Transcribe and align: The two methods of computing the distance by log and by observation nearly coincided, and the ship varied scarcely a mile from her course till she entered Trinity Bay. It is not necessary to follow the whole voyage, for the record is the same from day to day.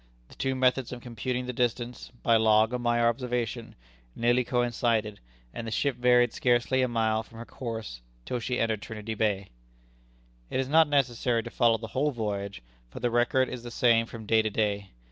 The 0.29 0.35
two 0.35 0.55
methods 0.55 0.91
of 0.91 0.99
computing 0.99 1.45
the 1.45 1.53
distance 1.53 2.09
by 2.23 2.35
log 2.35 2.73
and 2.73 2.83
by 2.83 2.99
observation 2.99 3.75
nearly 4.15 4.43
coincided, 4.43 5.19
and 5.53 5.67
the 5.67 5.71
ship 5.71 5.95
varied 5.95 6.33
scarcely 6.33 6.81
a 6.81 6.87
mile 6.87 7.21
from 7.21 7.37
her 7.37 7.45
course 7.45 8.01
till 8.25 8.39
she 8.39 8.57
entered 8.59 8.81
Trinity 8.81 9.13
Bay. 9.13 9.49
It 10.49 10.59
is 10.59 10.67
not 10.67 10.89
necessary 10.89 11.43
to 11.43 11.51
follow 11.51 11.77
the 11.77 11.89
whole 11.93 12.09
voyage, 12.09 12.63
for 12.89 12.99
the 12.99 13.11
record 13.11 13.47
is 13.47 13.61
the 13.61 13.69
same 13.69 14.07
from 14.07 14.25
day 14.25 14.41
to 14.41 14.49
day. 14.49 14.89